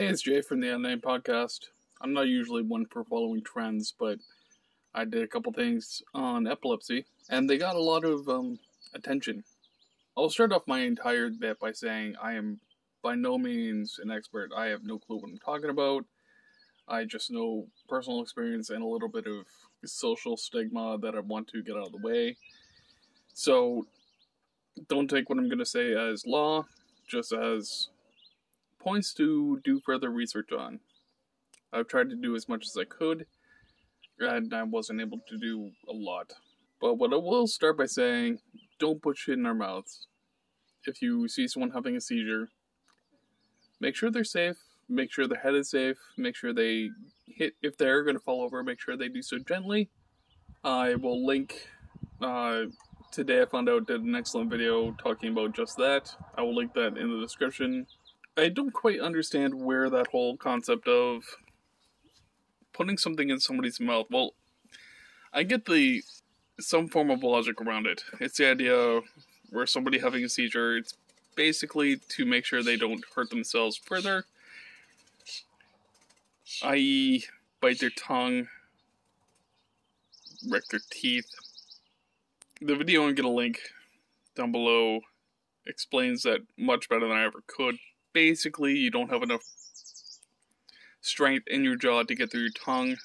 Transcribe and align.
Hey, 0.00 0.06
it's 0.06 0.22
Jay 0.22 0.40
from 0.40 0.60
the 0.60 0.74
Unnamed 0.74 1.02
Podcast. 1.02 1.66
I'm 2.00 2.14
not 2.14 2.26
usually 2.26 2.62
one 2.62 2.86
for 2.86 3.04
following 3.04 3.42
trends, 3.42 3.92
but 4.00 4.18
I 4.94 5.04
did 5.04 5.22
a 5.22 5.26
couple 5.26 5.52
things 5.52 6.00
on 6.14 6.46
epilepsy, 6.46 7.04
and 7.28 7.50
they 7.50 7.58
got 7.58 7.76
a 7.76 7.82
lot 7.82 8.06
of 8.06 8.26
um, 8.26 8.58
attention. 8.94 9.44
I'll 10.16 10.30
start 10.30 10.54
off 10.54 10.62
my 10.66 10.78
entire 10.78 11.28
bit 11.28 11.60
by 11.60 11.72
saying 11.72 12.14
I 12.16 12.32
am 12.32 12.60
by 13.02 13.14
no 13.14 13.36
means 13.36 14.00
an 14.02 14.10
expert. 14.10 14.52
I 14.56 14.68
have 14.68 14.84
no 14.84 14.98
clue 14.98 15.18
what 15.18 15.28
I'm 15.28 15.36
talking 15.36 15.68
about. 15.68 16.06
I 16.88 17.04
just 17.04 17.30
know 17.30 17.66
personal 17.86 18.22
experience 18.22 18.70
and 18.70 18.82
a 18.82 18.86
little 18.86 19.10
bit 19.10 19.26
of 19.26 19.44
social 19.84 20.38
stigma 20.38 20.96
that 21.02 21.14
I 21.14 21.20
want 21.20 21.48
to 21.48 21.62
get 21.62 21.76
out 21.76 21.88
of 21.88 21.92
the 21.92 21.98
way. 21.98 22.38
So, 23.34 23.86
don't 24.88 25.10
take 25.10 25.28
what 25.28 25.36
I'm 25.36 25.50
going 25.50 25.58
to 25.58 25.66
say 25.66 25.92
as 25.92 26.24
law, 26.24 26.64
just 27.06 27.34
as 27.34 27.90
points 28.80 29.14
to 29.14 29.60
do 29.64 29.80
further 29.84 30.10
research 30.10 30.52
on. 30.52 30.80
I've 31.72 31.88
tried 31.88 32.10
to 32.10 32.16
do 32.16 32.34
as 32.34 32.48
much 32.48 32.66
as 32.66 32.76
I 32.76 32.84
could, 32.84 33.26
and 34.18 34.52
I 34.52 34.62
wasn't 34.64 35.00
able 35.00 35.20
to 35.28 35.38
do 35.38 35.70
a 35.88 35.92
lot. 35.92 36.32
But 36.80 36.94
what 36.94 37.12
I 37.12 37.16
will 37.16 37.46
start 37.46 37.78
by 37.78 37.86
saying 37.86 38.38
don't 38.78 39.02
put 39.02 39.18
shit 39.18 39.38
in 39.38 39.46
our 39.46 39.54
mouths. 39.54 40.06
If 40.86 41.02
you 41.02 41.28
see 41.28 41.46
someone 41.46 41.70
having 41.70 41.96
a 41.96 42.00
seizure, 42.00 42.48
make 43.78 43.94
sure 43.94 44.10
they're 44.10 44.24
safe, 44.24 44.56
make 44.88 45.12
sure 45.12 45.28
their 45.28 45.40
head 45.40 45.54
is 45.54 45.70
safe, 45.70 45.98
make 46.16 46.34
sure 46.34 46.52
they 46.52 46.90
hit, 47.26 47.54
if 47.62 47.76
they're 47.76 48.02
going 48.02 48.16
to 48.16 48.22
fall 48.22 48.42
over, 48.42 48.62
make 48.62 48.80
sure 48.80 48.96
they 48.96 49.08
do 49.08 49.22
so 49.22 49.38
gently. 49.38 49.90
I 50.64 50.94
will 50.94 51.24
link, 51.24 51.68
uh, 52.20 52.64
today 53.12 53.42
I 53.42 53.44
found 53.44 53.68
out 53.68 53.86
did 53.86 54.02
an 54.02 54.14
excellent 54.14 54.50
video 54.50 54.92
talking 54.92 55.32
about 55.32 55.54
just 55.54 55.76
that. 55.76 56.14
I 56.36 56.42
will 56.42 56.54
link 56.54 56.72
that 56.74 56.96
in 56.96 57.10
the 57.10 57.20
description. 57.20 57.86
I 58.40 58.48
don't 58.48 58.72
quite 58.72 59.00
understand 59.00 59.52
where 59.52 59.90
that 59.90 60.06
whole 60.06 60.38
concept 60.38 60.88
of 60.88 61.36
putting 62.72 62.96
something 62.96 63.28
in 63.28 63.38
somebody's 63.38 63.78
mouth. 63.78 64.06
Well, 64.10 64.32
I 65.30 65.42
get 65.42 65.66
the 65.66 66.02
some 66.58 66.88
form 66.88 67.10
of 67.10 67.22
logic 67.22 67.60
around 67.60 67.86
it. 67.86 68.02
It's 68.18 68.38
the 68.38 68.50
idea 68.50 69.02
where 69.50 69.66
somebody 69.66 69.98
having 69.98 70.24
a 70.24 70.28
seizure, 70.28 70.78
it's 70.78 70.94
basically 71.36 71.96
to 71.96 72.24
make 72.24 72.46
sure 72.46 72.62
they 72.62 72.78
don't 72.78 73.04
hurt 73.14 73.28
themselves 73.28 73.76
further, 73.76 74.24
i.e., 76.62 77.24
bite 77.60 77.80
their 77.80 77.90
tongue, 77.90 78.48
wreck 80.48 80.64
their 80.70 80.80
teeth. 80.90 81.30
The 82.62 82.74
video 82.74 83.06
I'm 83.06 83.14
gonna 83.14 83.28
link 83.28 83.60
down 84.34 84.50
below 84.50 85.00
explains 85.66 86.22
that 86.22 86.40
much 86.56 86.88
better 86.88 87.06
than 87.06 87.16
I 87.16 87.24
ever 87.24 87.42
could. 87.46 87.76
Basically, 88.12 88.76
you 88.76 88.90
don't 88.90 89.10
have 89.10 89.22
enough 89.22 89.42
strength 91.00 91.46
in 91.48 91.64
your 91.64 91.76
jaw 91.76 92.02
to 92.02 92.14
get 92.14 92.30
through 92.30 92.42
your 92.42 92.50
tongue. 92.50 92.96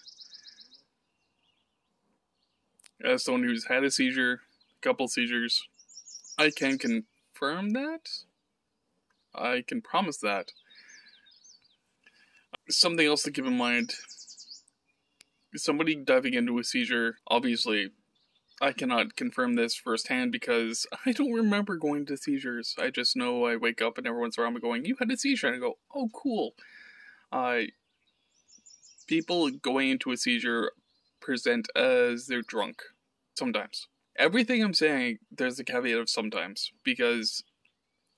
As 3.03 3.23
someone 3.23 3.44
who's 3.44 3.66
had 3.66 3.83
a 3.83 3.92
seizure, 3.92 4.42
a 4.78 4.81
couple 4.81 5.08
seizures, 5.08 5.67
I 6.38 6.50
can 6.50 6.78
confirm 6.78 7.72
that. 7.72 8.09
I 9.33 9.64
can 9.67 9.81
promise 9.81 10.17
that. 10.17 10.52
Something 12.70 13.06
else 13.06 13.23
to 13.23 13.31
keep 13.31 13.45
in 13.45 13.58
mind 13.58 13.94
somebody 15.58 15.95
diving 15.95 16.33
into 16.33 16.59
a 16.59 16.64
seizure, 16.64 17.17
obviously, 17.28 17.92
I 18.61 18.72
cannot 18.72 19.16
confirm 19.16 19.56
this 19.56 19.75
firsthand 19.75 20.31
because 20.31 20.88
I 21.06 21.11
don't 21.11 21.34
remember 21.34 21.75
going 21.75 22.06
to 22.08 22.17
seizures. 22.17 22.75
I 22.80 22.89
just 22.89 23.16
know 23.16 23.45
I 23.45 23.56
wake 23.56 23.81
up 23.81 23.98
and 23.98 24.08
everyone's 24.08 24.38
around 24.38 24.53
me 24.53 24.61
going, 24.61 24.86
You 24.86 24.95
had 25.00 25.11
a 25.11 25.17
seizure. 25.17 25.48
And 25.48 25.56
I 25.58 25.59
go, 25.59 25.78
Oh, 25.94 26.09
cool. 26.14 26.53
Uh, 27.31 27.64
people 29.08 29.50
going 29.52 29.89
into 29.89 30.11
a 30.11 30.17
seizure 30.17 30.71
present 31.20 31.67
as 31.76 32.27
they're 32.27 32.42
drunk 32.42 32.82
sometimes. 33.33 33.88
Everything 34.17 34.64
I'm 34.64 34.73
saying, 34.73 35.20
there's 35.30 35.60
a 35.60 35.64
caveat 35.64 35.99
of 35.99 36.10
sometimes 36.10 36.71
because 36.83 37.44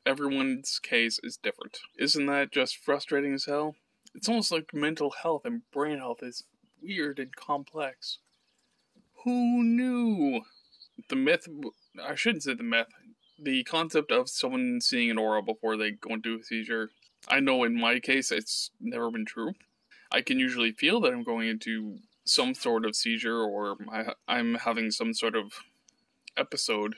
everyone's 0.05 0.79
case 0.79 1.19
is 1.23 1.37
different. 1.37 1.79
Isn't 1.97 2.27
that 2.27 2.51
just 2.51 2.77
frustrating 2.77 3.33
as 3.33 3.45
hell? 3.45 3.75
It's 4.13 4.29
almost 4.29 4.51
like 4.51 4.73
mental 4.73 5.11
health 5.23 5.45
and 5.45 5.63
brain 5.71 5.97
health 5.97 6.21
is 6.21 6.43
weird 6.81 7.19
and 7.19 7.35
complex. 7.35 8.19
Who 9.23 9.63
knew? 9.63 10.41
The 11.09 11.15
myth, 11.15 11.47
I 12.01 12.15
shouldn't 12.15 12.43
say 12.43 12.53
the 12.53 12.63
myth, 12.63 12.87
the 13.39 13.63
concept 13.63 14.11
of 14.11 14.29
someone 14.29 14.81
seeing 14.81 15.11
an 15.11 15.17
aura 15.17 15.41
before 15.41 15.77
they 15.77 15.91
go 15.91 16.15
into 16.15 16.39
a 16.39 16.43
seizure. 16.43 16.91
I 17.27 17.39
know 17.39 17.63
in 17.63 17.79
my 17.79 17.99
case 17.99 18.31
it's 18.31 18.71
never 18.79 19.11
been 19.11 19.25
true. 19.25 19.53
I 20.11 20.21
can 20.21 20.39
usually 20.39 20.71
feel 20.71 21.01
that 21.01 21.13
I'm 21.13 21.23
going 21.23 21.47
into 21.47 21.99
some 22.25 22.53
sort 22.53 22.85
of 22.85 22.95
seizure 22.95 23.41
or 23.41 23.77
I, 23.91 24.13
I'm 24.27 24.55
having 24.55 24.91
some 24.91 25.13
sort 25.13 25.35
of 25.35 25.51
episode 26.35 26.95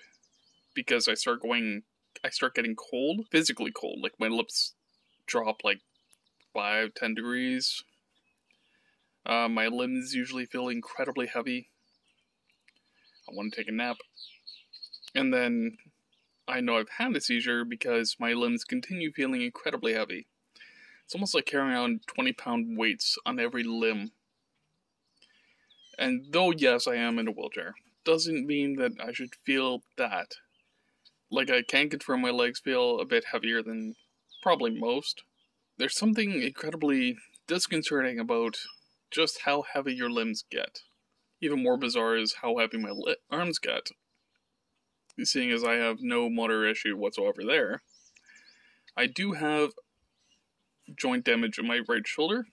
because 0.74 1.07
I 1.07 1.13
start 1.13 1.41
going, 1.41 1.84
I 2.24 2.30
start 2.30 2.56
getting 2.56 2.75
cold, 2.75 3.25
physically 3.31 3.72
cold. 3.72 4.00
Like 4.01 4.13
my 4.19 4.28
lips 4.28 4.74
drop 5.25 5.63
like 5.63 5.81
five, 6.53 6.94
ten 6.94 7.16
degrees. 7.16 7.84
Uh, 9.25 9.47
my 9.47 9.68
limbs 9.68 10.13
usually 10.13 10.46
feel 10.46 10.68
incredibly 10.68 11.28
heavy. 11.28 11.69
I 13.30 13.36
want 13.36 13.54
to 13.54 13.60
take 13.60 13.70
a 13.70 13.72
nap. 13.72 13.98
And 15.14 15.34
then 15.34 15.78
I 16.48 16.62
know 16.62 16.78
I've 16.78 16.90
had 16.98 17.16
a 17.16 17.22
seizure 17.22 17.64
because 17.64 18.16
my 18.20 18.34
limbs 18.34 18.64
continue 18.64 19.12
feeling 19.12 19.42
incredibly 19.42 19.94
heavy. 19.94 20.28
It's 21.06 21.16
almost 21.16 21.36
like 21.36 21.46
carrying 21.46 21.72
around 21.72 22.02
20 22.08 22.34
pound 22.34 22.78
weights 22.78 23.18
on 23.26 23.40
every 23.40 23.64
limb. 23.64 24.12
And 25.98 26.28
though, 26.32 26.52
yes, 26.52 26.88
I 26.88 26.96
am 26.96 27.20
in 27.20 27.28
a 27.28 27.32
wheelchair, 27.32 27.76
doesn't 28.06 28.48
mean 28.48 28.78
that 28.78 28.94
I 29.04 29.12
should 29.12 29.36
feel 29.44 29.84
that. 29.98 30.36
Like, 31.30 31.50
I 31.50 31.62
can 31.62 31.90
confirm 31.90 32.22
my 32.22 32.32
legs 32.32 32.60
feel 32.60 33.00
a 33.00 33.06
bit 33.06 33.26
heavier 33.32 33.62
than 33.62 33.96
probably 34.42 34.72
most. 34.72 35.24
There's 35.78 35.98
something 35.98 36.42
incredibly 36.42 37.18
disconcerting 37.48 38.20
about 38.20 38.58
just 39.12 39.42
how 39.46 39.64
heavy 39.74 39.94
your 39.94 40.10
limbs 40.10 40.44
get. 40.50 40.82
Even 41.42 41.64
more 41.64 41.78
bizarre 41.78 42.18
is 42.18 42.36
how 42.42 42.58
heavy 42.58 42.78
my 42.78 42.92
arms 43.30 43.60
get. 43.60 43.90
Seeing 45.24 45.52
as 45.52 45.64
I 45.64 45.74
have 45.74 45.98
no 46.02 46.30
motor 46.30 46.66
issue 46.66 46.96
whatsoever 46.96 47.44
there, 47.46 47.82
I 48.96 49.06
do 49.06 49.34
have 49.34 49.72
joint 50.98 51.26
damage 51.26 51.60
in 51.60 51.68
my 51.68 51.82
right 51.88 52.08
shoulder, 52.08 52.46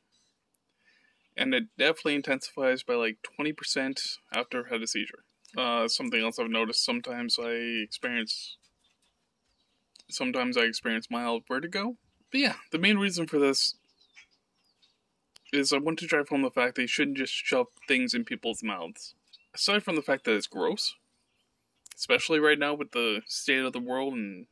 and 1.37 1.55
it 1.55 1.65
definitely 1.79 2.17
intensifies 2.17 2.83
by 2.83 2.95
like 2.95 3.19
20% 3.41 4.19
after 4.35 4.65
I've 4.65 4.71
had 4.71 4.83
a 4.83 4.87
seizure. 4.87 5.25
Uh, 5.57 5.89
something 5.89 6.21
else 6.21 6.39
I've 6.39 6.51
noticed 6.51 6.85
sometimes 6.85 7.39
I 7.41 7.51
experience 7.51 8.57
sometimes 10.09 10.57
I 10.57 10.63
experience 10.63 11.09
mild 11.11 11.45
vertigo. 11.49 11.97
But 12.31 12.41
yeah, 12.41 12.55
the 12.73 12.79
main 12.79 12.99
reason 12.99 13.27
for 13.27 13.39
this 13.39 13.77
is 15.53 15.73
I 15.73 15.79
want 15.79 15.99
to 16.01 16.07
drive 16.07 16.29
home 16.29 16.43
the 16.43 16.51
fact 16.51 16.75
that 16.77 16.83
you 16.83 16.89
shouldn't 16.89 17.17
just 17.17 17.33
shove 17.33 17.69
things 17.87 18.15
in 18.15 18.25
people's 18.25 18.63
mouths. 18.63 19.15
Aside 19.55 19.83
from 19.83 19.97
the 19.97 20.03
fact 20.03 20.25
that 20.25 20.35
it's 20.35 20.47
gross, 20.47 20.95
especially 21.97 22.39
right 22.39 22.59
now 22.59 22.75
with 22.75 22.93
the 22.93 23.23
state 23.27 23.65
of 23.65 23.73
the 23.73 23.81
world 23.81 24.15
and 24.15 24.47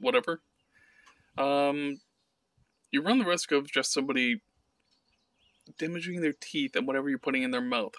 whatever, 0.00 0.40
um, 1.36 2.00
you 2.90 3.02
run 3.02 3.18
the 3.18 3.24
risk 3.24 3.52
of 3.52 3.70
just 3.70 3.92
somebody 3.92 4.40
damaging 5.78 6.20
their 6.20 6.32
teeth 6.32 6.74
and 6.74 6.86
whatever 6.86 7.08
you're 7.08 7.18
putting 7.18 7.42
in 7.42 7.50
their 7.50 7.60
mouth. 7.60 7.94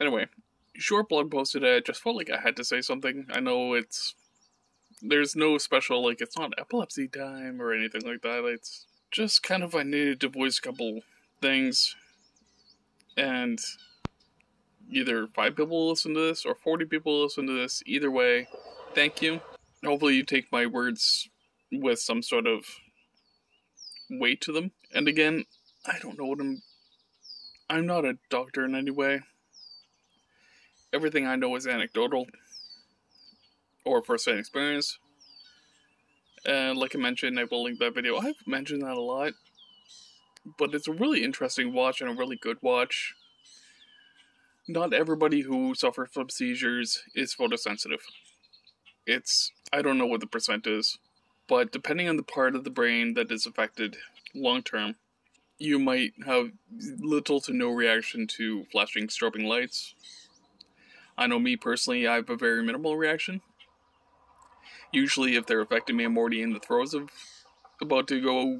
Anyway, 0.00 0.26
short 0.74 1.08
blog 1.08 1.30
post 1.30 1.52
today. 1.52 1.76
I 1.76 1.80
just 1.80 2.02
felt 2.02 2.16
like 2.16 2.30
I 2.30 2.40
had 2.40 2.56
to 2.56 2.64
say 2.64 2.80
something. 2.80 3.26
I 3.30 3.40
know 3.40 3.74
it's 3.74 4.14
there's 5.02 5.36
no 5.36 5.58
special 5.58 6.04
like 6.04 6.20
it's 6.20 6.38
not 6.38 6.52
epilepsy 6.58 7.08
time 7.08 7.60
or 7.60 7.72
anything 7.72 8.02
like 8.02 8.22
that. 8.22 8.44
It's 8.44 8.86
just 9.10 9.42
kind 9.42 9.62
of 9.62 9.74
I 9.74 9.82
needed 9.82 10.20
to 10.20 10.28
voice 10.28 10.58
a 10.58 10.62
couple 10.62 11.00
things, 11.40 11.96
and 13.16 13.58
either 14.90 15.26
five 15.28 15.56
people 15.56 15.88
listen 15.88 16.14
to 16.14 16.20
this 16.20 16.44
or 16.44 16.54
forty 16.54 16.84
people 16.84 17.22
listen 17.22 17.46
to 17.46 17.52
this. 17.52 17.82
Either 17.86 18.10
way, 18.10 18.48
thank 18.94 19.22
you. 19.22 19.40
Hopefully, 19.84 20.16
you 20.16 20.24
take 20.24 20.52
my 20.52 20.66
words 20.66 21.28
with 21.72 21.98
some 21.98 22.22
sort 22.22 22.46
of 22.46 22.64
weight 24.10 24.40
to 24.42 24.52
them. 24.52 24.72
And 24.94 25.08
again, 25.08 25.44
I 25.86 25.98
don't 26.00 26.18
know 26.18 26.26
what 26.26 26.40
I'm. 26.40 26.62
I'm 27.68 27.86
not 27.86 28.04
a 28.04 28.18
doctor 28.30 28.64
in 28.64 28.74
any 28.74 28.90
way. 28.90 29.20
Everything 30.92 31.24
I 31.24 31.36
know 31.36 31.54
is 31.54 31.68
anecdotal 31.68 32.26
or 33.84 34.02
first-hand 34.02 34.38
experience. 34.38 34.98
And 36.46 36.78
like 36.78 36.94
I 36.96 36.98
mentioned, 36.98 37.38
I 37.38 37.44
will 37.44 37.64
link 37.64 37.78
that 37.80 37.94
video. 37.94 38.18
I've 38.18 38.46
mentioned 38.46 38.82
that 38.82 38.96
a 38.96 39.00
lot, 39.00 39.34
but 40.58 40.74
it's 40.74 40.88
a 40.88 40.92
really 40.92 41.22
interesting 41.22 41.72
watch 41.72 42.00
and 42.00 42.10
a 42.10 42.14
really 42.14 42.36
good 42.36 42.58
watch. 42.62 43.14
Not 44.68 44.94
everybody 44.94 45.42
who 45.42 45.74
suffers 45.74 46.10
from 46.12 46.30
seizures 46.30 47.02
is 47.14 47.34
photosensitive. 47.34 48.00
It's 49.06 49.52
I 49.72 49.82
don't 49.82 49.98
know 49.98 50.06
what 50.06 50.20
the 50.20 50.26
percent 50.26 50.66
is. 50.66 50.98
but 51.50 51.72
depending 51.72 52.08
on 52.08 52.16
the 52.16 52.22
part 52.22 52.54
of 52.54 52.62
the 52.62 52.70
brain 52.70 53.14
that 53.14 53.32
is 53.32 53.44
affected 53.44 53.96
long 54.36 54.62
term, 54.62 54.94
you 55.58 55.80
might 55.80 56.12
have 56.24 56.52
little 57.00 57.40
to 57.40 57.52
no 57.52 57.70
reaction 57.70 58.28
to 58.28 58.64
flashing 58.70 59.08
strobing 59.08 59.44
lights. 59.44 59.96
I 61.18 61.26
know 61.26 61.40
me 61.40 61.56
personally, 61.56 62.06
I 62.06 62.14
have 62.14 62.30
a 62.30 62.36
very 62.36 62.62
minimal 62.62 62.96
reaction. 62.96 63.42
Usually, 64.92 65.36
if 65.36 65.46
they're 65.46 65.60
affecting 65.60 65.96
me, 65.96 66.04
I'm 66.04 66.18
already 66.18 66.42
in 66.42 66.52
the 66.52 66.60
throes 66.60 66.94
of 66.94 67.10
about 67.80 68.08
to 68.08 68.20
go 68.20 68.58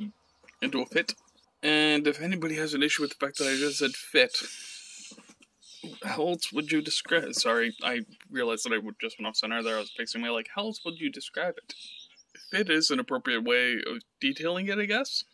into 0.63 0.83
a 0.83 0.87
fit. 0.87 1.15
And 1.63 2.07
if 2.07 2.21
anybody 2.21 2.57
has 2.57 2.73
an 2.73 2.83
issue 2.83 3.03
with 3.03 3.11
the 3.11 3.27
fact 3.27 3.39
that 3.39 3.49
I 3.49 3.57
just 3.57 3.79
said 3.79 3.93
fit, 3.93 4.37
how 6.05 6.29
else 6.29 6.53
would 6.53 6.71
you 6.73 6.81
describe? 6.83 7.35
Sorry, 7.35 7.75
I 7.83 8.01
realized 8.31 8.65
that 8.65 8.73
I 8.73 8.79
would 8.79 8.95
just 9.01 9.19
went 9.19 9.29
off 9.29 9.37
center 9.37 9.63
there. 9.63 9.77
I 9.77 9.81
was 9.81 9.91
fixing 9.91 10.21
my 10.21 10.31
like. 10.31 10.49
How 10.55 10.63
else 10.63 10.81
would 10.85 10.99
you 11.01 11.11
describe 11.11 11.55
it? 11.57 11.75
Fit 12.51 12.71
is 12.71 12.91
an 12.91 12.99
appropriate 12.99 13.45
way 13.45 13.75
of 13.75 14.03
detailing 14.21 14.69
it, 14.69 14.79
I 14.79 14.87
guess, 14.87 15.25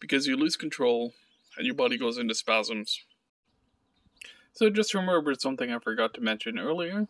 because 0.00 0.26
you 0.26 0.36
lose 0.36 0.56
control 0.56 1.12
and 1.56 1.66
your 1.66 1.74
body 1.74 1.96
goes 1.96 2.18
into 2.18 2.34
spasms. 2.34 3.00
So 4.52 4.68
just 4.70 4.94
remembered 4.94 5.40
something 5.40 5.72
I 5.72 5.78
forgot 5.78 6.14
to 6.14 6.20
mention 6.20 6.58
earlier. 6.58 7.06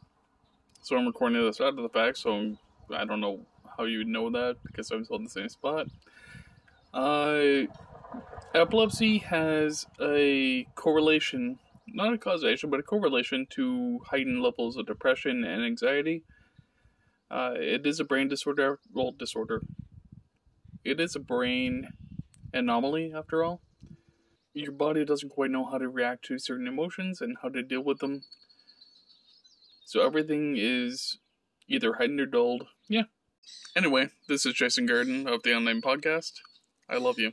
So 0.82 0.96
I'm 0.96 1.06
recording 1.06 1.44
this 1.44 1.60
after 1.60 1.82
the 1.82 1.88
fact, 1.88 2.18
so 2.18 2.56
I 2.94 3.04
don't 3.04 3.20
know 3.20 3.46
how 3.76 3.84
you 3.84 3.98
would 3.98 4.08
know 4.08 4.30
that 4.30 4.56
because 4.64 4.90
I'm 4.90 5.04
still 5.04 5.16
in 5.16 5.24
the 5.24 5.30
same 5.30 5.48
spot. 5.48 5.86
Uh, 6.92 7.66
epilepsy 8.54 9.18
has 9.18 9.86
a 10.00 10.66
correlation 10.74 11.58
not 11.92 12.12
a 12.12 12.18
causation, 12.18 12.70
but 12.70 12.80
a 12.80 12.84
correlation 12.84 13.46
to 13.50 14.00
heightened 14.06 14.42
levels 14.42 14.76
of 14.76 14.86
depression 14.86 15.44
and 15.44 15.64
anxiety. 15.64 16.22
Uh, 17.30 17.54
it 17.56 17.86
is 17.86 18.00
a 18.00 18.04
brain 18.04 18.28
disorder. 18.28 18.78
Well, 18.92 19.12
disorder. 19.12 19.62
It 20.84 21.00
is 21.00 21.14
a 21.14 21.20
brain 21.20 21.88
anomaly, 22.52 23.12
after 23.14 23.44
all. 23.44 23.60
Your 24.52 24.72
body 24.72 25.04
doesn't 25.04 25.30
quite 25.30 25.50
know 25.50 25.64
how 25.64 25.78
to 25.78 25.88
react 25.88 26.24
to 26.26 26.38
certain 26.38 26.66
emotions 26.66 27.20
and 27.20 27.36
how 27.42 27.48
to 27.50 27.62
deal 27.62 27.82
with 27.82 27.98
them. 27.98 28.22
So 29.90 30.06
everything 30.06 30.54
is 30.56 31.18
either 31.66 31.94
heightened 31.94 32.20
or 32.20 32.26
dulled. 32.26 32.68
Yeah. 32.88 33.06
Anyway, 33.74 34.10
this 34.28 34.46
is 34.46 34.54
Jason 34.54 34.86
Garden 34.86 35.26
of 35.26 35.42
the 35.42 35.50
Unnamed 35.50 35.82
Podcast. 35.82 36.34
I 36.88 36.98
love 36.98 37.18
you. 37.18 37.32